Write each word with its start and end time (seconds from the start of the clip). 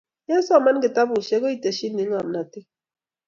yesoman 0.29 0.77
kitabusiek 0.83 1.41
koiteshinii 1.43 2.07
ngomnotee 2.09 2.65